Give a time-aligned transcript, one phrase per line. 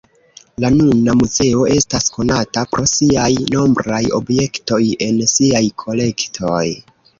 [0.63, 6.67] La nuna muzeo estas konata pro siaj nombraj objektoj en siaj kolektoj.